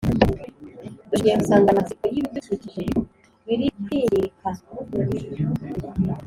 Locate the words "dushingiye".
1.09-1.35